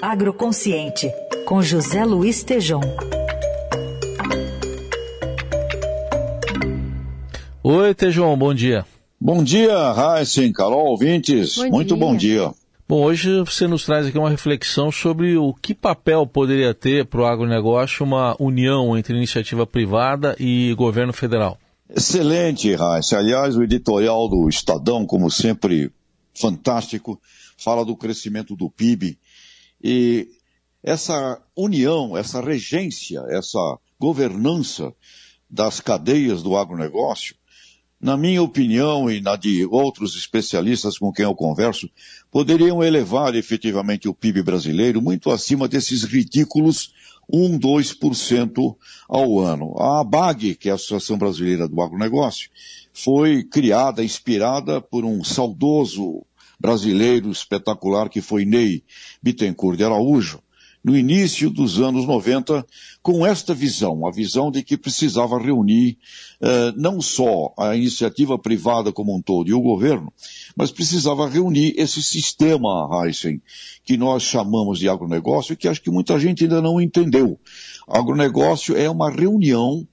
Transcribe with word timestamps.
Agroconsciente, 0.00 1.10
com 1.44 1.62
José 1.62 2.04
Luiz 2.04 2.42
Tejom. 2.42 2.80
Oi, 7.62 7.94
Tejom, 7.94 8.36
bom 8.36 8.54
dia. 8.54 8.86
Bom 9.20 9.42
dia, 9.42 9.92
Raíssen, 9.92 10.52
Carol, 10.52 10.86
ouvintes. 10.86 11.56
Bom 11.56 11.70
Muito 11.70 11.88
dia. 11.88 11.96
bom 11.96 12.16
dia. 12.16 12.50
Bom, 12.88 13.02
hoje 13.02 13.40
você 13.40 13.66
nos 13.66 13.84
traz 13.84 14.06
aqui 14.06 14.16
uma 14.16 14.30
reflexão 14.30 14.90
sobre 14.90 15.36
o 15.36 15.52
que 15.52 15.74
papel 15.74 16.26
poderia 16.26 16.72
ter 16.72 17.04
para 17.04 17.20
o 17.20 17.26
agronegócio 17.26 18.06
uma 18.06 18.34
união 18.40 18.96
entre 18.96 19.14
iniciativa 19.14 19.66
privada 19.66 20.34
e 20.38 20.72
governo 20.74 21.12
federal. 21.12 21.58
Excelente, 21.94 22.74
Raíssa. 22.74 23.18
Aliás, 23.18 23.56
o 23.56 23.62
editorial 23.62 24.28
do 24.28 24.48
Estadão, 24.48 25.04
como 25.04 25.30
sempre, 25.30 25.90
fantástico, 26.34 27.20
fala 27.58 27.84
do 27.84 27.96
crescimento 27.96 28.56
do 28.56 28.70
PIB. 28.70 29.18
E 29.82 30.28
essa 30.82 31.42
união, 31.54 32.16
essa 32.16 32.40
regência, 32.40 33.22
essa 33.28 33.78
governança 33.98 34.94
das 35.50 35.80
cadeias 35.80 36.42
do 36.42 36.56
agronegócio 36.56 37.36
na 38.00 38.16
minha 38.16 38.42
opinião 38.42 39.10
e 39.10 39.20
na 39.20 39.34
de 39.34 39.66
outros 39.66 40.14
especialistas 40.14 40.98
com 40.98 41.12
quem 41.12 41.24
eu 41.24 41.34
converso, 41.34 41.90
poderiam 42.30 42.82
elevar 42.82 43.34
efetivamente 43.34 44.08
o 44.08 44.14
PIB 44.14 44.42
brasileiro 44.42 45.02
muito 45.02 45.30
acima 45.30 45.66
desses 45.66 46.04
ridículos 46.04 46.92
1, 47.30 47.58
2% 47.58 48.76
ao 49.08 49.40
ano. 49.40 49.74
A 49.78 50.00
ABAG, 50.00 50.54
que 50.54 50.68
é 50.68 50.72
a 50.72 50.76
Associação 50.76 51.18
Brasileira 51.18 51.68
do 51.68 51.82
Agronegócio, 51.82 52.48
foi 52.92 53.42
criada, 53.42 54.04
inspirada 54.04 54.80
por 54.80 55.04
um 55.04 55.22
saudoso 55.24 56.24
brasileiro 56.58 57.30
espetacular 57.30 58.08
que 58.08 58.20
foi 58.20 58.44
Ney 58.44 58.82
Bittencourt 59.22 59.76
de 59.76 59.84
Araújo, 59.84 60.40
no 60.82 60.96
início 60.96 61.50
dos 61.50 61.80
anos 61.80 62.06
90, 62.06 62.64
com 63.02 63.26
esta 63.26 63.52
visão, 63.52 64.06
a 64.06 64.10
visão 64.10 64.50
de 64.50 64.62
que 64.62 64.76
precisava 64.76 65.38
reunir 65.38 65.98
eh, 66.40 66.72
não 66.76 67.00
só 67.00 67.52
a 67.58 67.76
iniciativa 67.76 68.38
privada 68.38 68.92
como 68.92 69.14
um 69.14 69.20
todo 69.20 69.48
e 69.48 69.52
o 69.52 69.60
governo, 69.60 70.12
mas 70.56 70.70
precisava 70.70 71.28
reunir 71.28 71.74
esse 71.76 72.02
sistema, 72.02 72.88
Heisen, 73.04 73.42
que 73.84 73.96
nós 73.96 74.22
chamamos 74.22 74.78
de 74.78 74.88
agronegócio 74.88 75.56
que 75.56 75.68
acho 75.68 75.82
que 75.82 75.90
muita 75.90 76.18
gente 76.18 76.44
ainda 76.44 76.62
não 76.62 76.80
entendeu. 76.80 77.38
Agronegócio 77.86 78.76
é 78.76 78.88
uma 78.88 79.10
reunião 79.10 79.86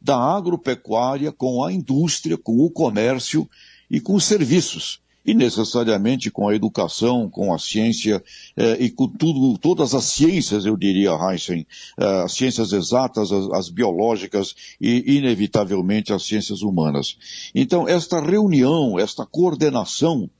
da 0.00 0.16
agropecuária 0.16 1.32
com 1.32 1.64
a 1.64 1.72
indústria, 1.72 2.36
com 2.36 2.60
o 2.60 2.70
comércio 2.70 3.48
e 3.90 4.00
com 4.00 4.14
os 4.14 4.24
serviços 4.24 5.00
e 5.26 5.34
necessariamente 5.34 6.30
com 6.30 6.48
a 6.48 6.54
educação, 6.54 7.28
com 7.28 7.52
a 7.52 7.58
ciência 7.58 8.22
eh, 8.56 8.76
e 8.84 8.90
com 8.90 9.08
tudo, 9.08 9.58
todas 9.58 9.92
as 9.94 10.04
ciências, 10.04 10.64
eu 10.64 10.76
diria, 10.76 11.10
Heisen, 11.10 11.66
eh, 11.98 12.22
as 12.22 12.32
ciências 12.32 12.72
exatas, 12.72 13.32
as, 13.32 13.50
as, 13.50 13.68
biológicas 13.68 14.54
e, 14.80 15.16
inevitavelmente, 15.16 16.12
as 16.12 16.24
ciências 16.24 16.62
humanas. 16.62 17.18
Então, 17.52 17.88
esta 17.88 18.20
reunião, 18.20 18.98
esta 18.98 19.26
coordenação 19.26 20.30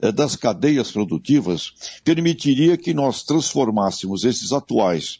eh, 0.00 0.12
das 0.12 0.36
cadeias 0.36 0.92
produtivas 0.92 1.72
permitiria 2.04 2.76
que 2.76 2.94
nós 2.94 3.24
transformássemos 3.24 4.24
esses 4.24 4.52
atuais 4.52 5.18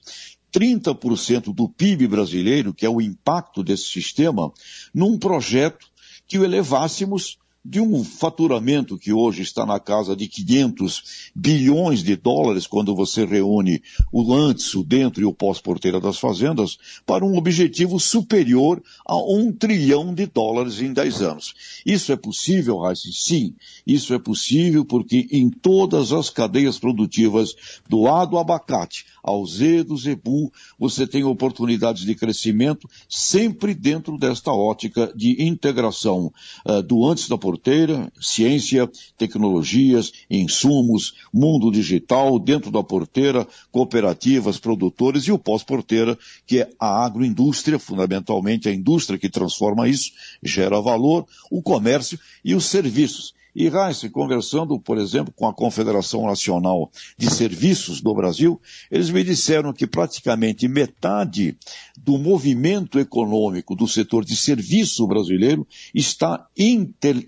30% 0.56 1.52
do 1.52 1.68
PIB 1.68 2.06
brasileiro, 2.06 2.72
que 2.72 2.86
é 2.86 2.88
o 2.88 3.00
impacto 3.00 3.64
desse 3.64 3.90
sistema, 3.90 4.52
num 4.94 5.18
projeto 5.18 5.86
que 6.28 6.38
o 6.38 6.44
elevássemos 6.44 7.38
de 7.69 7.81
um 7.81 8.05
faturamento 8.05 8.97
que 8.97 9.12
hoje 9.12 9.42
está 9.42 9.67
na 9.67 9.81
casa 9.81 10.14
de 10.14 10.28
500 10.28 11.31
bilhões 11.34 12.03
de 12.03 12.14
dólares, 12.14 12.67
quando 12.67 12.95
você 12.95 13.25
reúne 13.25 13.83
o 14.12 14.33
antes, 14.33 14.73
o 14.75 14.84
dentro 14.84 15.20
e 15.20 15.25
o 15.25 15.33
pós-porteira 15.33 16.00
das 16.00 16.19
fazendas, 16.19 16.78
para 17.05 17.25
um 17.25 17.36
objetivo 17.36 17.98
superior 17.98 18.81
a 19.05 19.17
um 19.17 19.53
trilhão 19.53 20.14
de 20.14 20.27
dólares 20.27 20.81
em 20.81 20.92
10 20.92 21.23
anos. 21.23 21.55
Isso 21.85 22.13
é 22.13 22.17
possível, 22.17 22.79
Raíssa? 22.79 23.08
Sim, 23.13 23.55
isso 23.85 24.14
é 24.14 24.19
possível 24.19 24.85
porque 24.85 25.27
em 25.33 25.51
todas 25.51 26.13
as 26.13 26.30
cadeias 26.30 26.79
produtivas, 26.79 27.55
do 27.89 28.07
A 28.07 28.24
do 28.24 28.39
abacate 28.39 29.07
ao 29.23 29.45
Z 29.45 29.83
do 29.83 29.96
zebu, 29.96 30.52
você 30.79 31.05
tem 31.05 31.24
oportunidades 31.24 32.05
de 32.05 32.14
crescimento 32.14 32.89
sempre 33.08 33.74
dentro 33.74 34.17
desta 34.17 34.52
ótica 34.52 35.13
de 35.17 35.42
integração 35.42 36.33
uh, 36.64 36.80
do 36.80 37.05
antes 37.05 37.29
da 37.29 37.36
porteira 37.36 37.55
porteira, 37.56 38.12
ciência, 38.20 38.89
tecnologias, 39.17 40.12
insumos, 40.30 41.14
mundo 41.33 41.70
digital, 41.70 42.39
dentro 42.39 42.70
da 42.70 42.83
porteira, 42.83 43.46
cooperativas, 43.72 44.58
produtores 44.58 45.24
e 45.24 45.33
o 45.33 45.39
pós-porteira, 45.39 46.18
que 46.46 46.61
é 46.61 46.70
a 46.78 47.05
agroindústria, 47.05 47.78
fundamentalmente 47.78 48.68
a 48.68 48.74
indústria 48.74 49.18
que 49.18 49.30
transforma 49.30 49.89
isso, 49.89 50.12
gera 50.42 50.80
valor, 50.80 51.27
o 51.50 51.62
comércio 51.62 52.18
e 52.45 52.55
os 52.55 52.66
serviços. 52.66 53.36
E 53.58 53.70
Reis, 53.70 54.06
conversando, 54.12 54.78
por 54.78 54.98
exemplo, 54.98 55.33
com 55.34 55.48
a 55.48 55.55
Confederação 55.55 56.27
Nacional 56.27 56.90
de 57.17 57.30
Serviços 57.30 58.02
do 58.02 58.14
Brasil, 58.14 58.61
eles 58.90 59.08
me 59.08 59.24
disseram 59.24 59.72
que 59.72 59.86
praticamente 59.86 60.68
metade 60.68 61.56
do 61.96 62.18
movimento 62.18 62.98
econômico 62.98 63.74
do 63.74 63.89
setor 63.89 64.27
de 64.27 64.36
serviço 64.36 65.06
brasileiro 65.06 65.66
está 65.95 66.46
inter, 66.55 67.27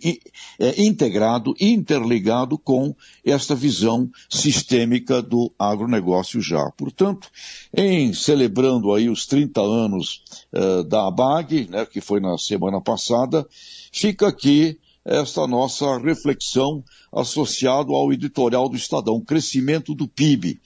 é, 0.60 0.82
integrado, 0.82 1.54
interligado 1.58 2.58
com 2.58 2.94
esta 3.24 3.54
visão 3.54 4.10
sistêmica 4.28 5.22
do 5.22 5.50
agronegócio 5.58 6.42
já. 6.42 6.70
Portanto, 6.76 7.30
em 7.74 8.12
celebrando 8.12 8.92
aí 8.92 9.08
os 9.08 9.24
30 9.24 9.62
anos 9.62 10.22
uh, 10.52 10.84
da 10.84 11.06
ABAG, 11.06 11.68
né, 11.70 11.86
que 11.86 12.02
foi 12.02 12.20
na 12.20 12.36
semana 12.36 12.82
passada, 12.82 13.48
fica 13.90 14.28
aqui 14.28 14.78
esta 15.04 15.46
nossa 15.46 15.98
reflexão 15.98 16.84
associado 17.12 17.94
ao 17.94 18.12
editorial 18.12 18.68
do 18.68 18.76
Estadão, 18.76 19.20
crescimento 19.20 19.94
do 19.94 20.06
PIB. 20.06 20.60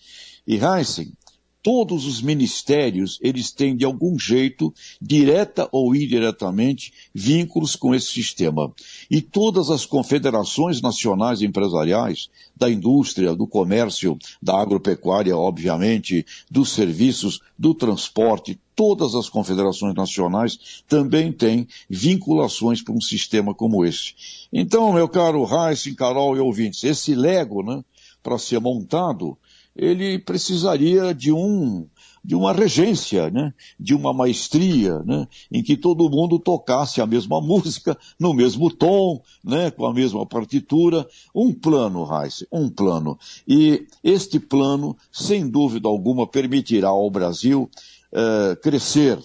E 0.46 0.56
Heisen, 0.56 1.12
todos 1.62 2.06
os 2.06 2.20
ministérios, 2.20 3.18
eles 3.22 3.52
têm 3.52 3.76
de 3.76 3.84
algum 3.84 4.18
jeito, 4.18 4.74
direta 5.00 5.68
ou 5.70 5.94
indiretamente, 5.94 6.92
vínculos 7.14 7.76
com 7.76 7.94
esse 7.94 8.08
sistema. 8.08 8.72
E 9.10 9.20
todas 9.20 9.70
as 9.70 9.86
confederações 9.86 10.82
nacionais 10.82 11.40
empresariais, 11.40 12.28
da 12.56 12.68
indústria, 12.70 13.34
do 13.34 13.46
comércio, 13.46 14.18
da 14.42 14.60
agropecuária, 14.60 15.36
obviamente, 15.36 16.26
dos 16.50 16.72
serviços, 16.72 17.40
do 17.58 17.74
transporte, 17.74 18.58
todas 18.74 19.14
as 19.14 19.28
confederações 19.28 19.94
nacionais 19.94 20.82
também 20.88 21.32
têm 21.32 21.68
vinculações 21.88 22.82
para 22.82 22.94
um 22.94 23.00
sistema 23.00 23.54
como 23.54 23.84
esse. 23.84 24.14
Então, 24.52 24.92
meu 24.92 25.08
caro 25.08 25.46
Heisen, 25.46 25.94
Carol 25.94 26.36
e 26.36 26.40
ouvintes, 26.40 26.82
esse 26.82 27.14
Lego, 27.14 27.62
né, 27.62 27.84
para 28.22 28.38
ser 28.38 28.60
montado, 28.60 29.36
ele 29.76 30.18
precisaria 30.18 31.14
de 31.14 31.32
um 31.32 31.86
de 32.24 32.36
uma 32.36 32.52
regência, 32.52 33.30
né? 33.30 33.52
de 33.78 33.94
uma 33.94 34.12
maestria, 34.12 35.00
né? 35.00 35.26
em 35.50 35.62
que 35.62 35.76
todo 35.76 36.08
mundo 36.08 36.38
tocasse 36.38 37.00
a 37.00 37.06
mesma 37.06 37.40
música, 37.40 37.98
no 38.18 38.32
mesmo 38.32 38.70
tom, 38.70 39.20
né? 39.42 39.70
com 39.70 39.86
a 39.86 39.92
mesma 39.92 40.24
partitura. 40.24 41.06
Um 41.34 41.52
plano, 41.52 42.04
Reis, 42.04 42.44
um 42.52 42.70
plano. 42.70 43.18
E 43.46 43.86
este 44.04 44.38
plano, 44.38 44.96
sem 45.10 45.48
dúvida 45.48 45.88
alguma, 45.88 46.26
permitirá 46.26 46.88
ao 46.88 47.10
Brasil 47.10 47.68
uh, 48.12 48.56
crescer 48.62 49.18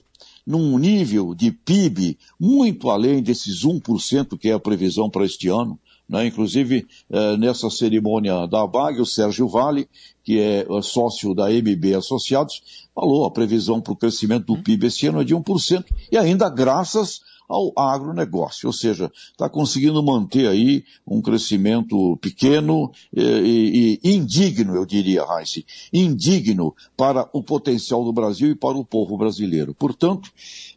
num 0.46 0.78
nível 0.80 1.36
de 1.36 1.52
PIB 1.52 2.18
muito 2.40 2.90
além 2.90 3.22
desses 3.22 3.66
1% 3.66 4.38
que 4.38 4.50
é 4.50 4.54
a 4.54 4.60
previsão 4.60 5.10
para 5.10 5.26
este 5.26 5.50
ano, 5.50 5.78
né? 6.08 6.26
Inclusive, 6.28 6.88
eh, 7.10 7.38
nessa 7.38 7.70
cerimônia 7.70 8.48
da 8.48 8.66
BAG, 8.66 9.02
o 9.02 9.06
Sérgio 9.06 9.48
Vale, 9.48 9.88
que 10.24 10.40
é 10.40 10.66
sócio 10.82 11.34
da 11.34 11.52
MB 11.52 11.96
Associados, 11.96 12.88
falou 12.94 13.26
a 13.26 13.32
previsão 13.32 13.82
para 13.82 13.94
o 13.94 13.98
crescimento 13.98 14.46
do 14.46 14.62
PIB 14.62 14.88
esse 14.88 15.08
ano 15.08 15.22
é 15.22 15.24
de 15.24 15.36
1%, 15.36 15.86
e 16.12 16.18
ainda 16.18 16.50
graças 16.50 17.22
ao 17.48 17.72
agronegócio, 17.78 18.68
ou 18.68 18.74
seja, 18.74 19.12
está 19.32 19.50
conseguindo 19.50 20.04
manter 20.04 20.48
aí 20.48 20.84
um 21.06 21.22
crescimento 21.22 22.18
pequeno 22.18 22.92
e, 23.16 24.00
e, 24.04 24.16
indigno, 24.16 24.76
eu 24.76 24.86
diria, 24.86 25.24
Heinz, 25.24 25.64
indigno 25.94 26.76
para 26.96 27.30
o 27.32 27.42
potencial 27.42 28.04
do 28.04 28.12
Brasil 28.12 28.52
e 28.52 28.56
para 28.56 28.78
o 28.78 28.86
povo 28.86 29.18
brasileiro. 29.18 29.74
Portanto, 29.74 30.32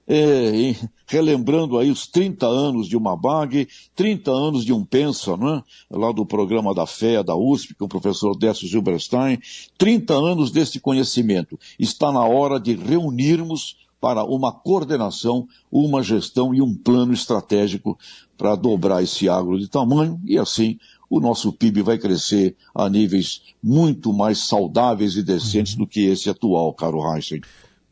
é, 0.06 0.75
relembrando 1.06 1.78
aí 1.78 1.90
os 1.90 2.06
30 2.06 2.46
anos 2.46 2.88
de 2.88 2.96
uma 2.96 3.16
BAG, 3.16 3.69
30 3.94 4.31
anos 4.31 4.64
de 4.64 4.73
um 4.73 4.84
Pensa, 4.84 5.37
né? 5.37 5.62
lá 5.90 6.11
do 6.12 6.26
programa 6.26 6.75
da 6.75 6.87
FEA, 6.87 7.23
da 7.23 7.37
USP, 7.37 7.75
com 7.75 7.84
o 7.84 7.88
professor 7.88 8.37
Décio 8.37 8.69
Zilberstein, 8.69 9.38
30 9.78 10.14
anos 10.14 10.50
deste 10.50 10.81
conhecimento. 10.81 11.58
Está 11.78 12.11
na 12.11 12.25
hora 12.25 12.58
de 12.58 12.75
reunirmos 12.75 13.76
para 14.00 14.25
uma 14.25 14.52
coordenação, 14.52 15.47
uma 15.70 16.02
gestão 16.02 16.55
e 16.55 16.62
um 16.62 16.75
plano 16.75 17.12
estratégico 17.12 17.99
para 18.37 18.56
dobrar 18.56 19.02
esse 19.02 19.29
agro 19.29 19.58
de 19.58 19.69
tamanho 19.69 20.19
e 20.25 20.38
assim 20.38 20.79
o 21.11 21.20
nosso 21.20 21.52
PIB 21.52 21.82
vai 21.82 21.99
crescer 21.99 22.56
a 22.73 22.88
níveis 22.88 23.43
muito 23.62 24.12
mais 24.12 24.38
saudáveis 24.38 25.17
e 25.17 25.23
decentes 25.23 25.75
do 25.75 25.87
que 25.87 26.06
esse 26.06 26.31
atual, 26.31 26.73
caro 26.73 27.00
Heisen. 27.12 27.41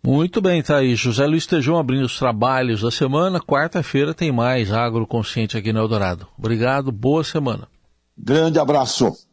Muito 0.02 0.40
bem, 0.40 0.62
tá 0.62 0.76
aí. 0.76 0.94
José 0.94 1.26
Luiz 1.26 1.44
Tejão 1.44 1.76
abrindo 1.76 2.04
os 2.04 2.16
trabalhos 2.16 2.82
da 2.82 2.90
semana. 2.90 3.40
Quarta-feira 3.40 4.14
tem 4.14 4.30
mais 4.30 4.72
Agro 4.72 5.06
Consciente 5.06 5.56
aqui 5.56 5.72
no 5.72 5.80
Eldorado. 5.80 6.28
Obrigado, 6.38 6.92
boa 6.92 7.24
semana. 7.24 7.66
Grande 8.16 8.60
abraço. 8.60 9.27